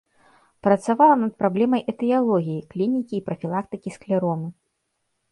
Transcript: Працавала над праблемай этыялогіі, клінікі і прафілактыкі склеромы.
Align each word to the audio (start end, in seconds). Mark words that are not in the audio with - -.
Працавала 0.67 1.15
над 1.23 1.33
праблемай 1.41 1.83
этыялогіі, 1.93 2.63
клінікі 2.71 3.13
і 3.17 3.21
прафілактыкі 3.27 3.89
склеромы. 3.99 4.49